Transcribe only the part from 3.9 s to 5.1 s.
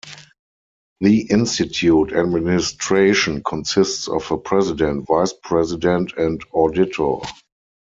of a president,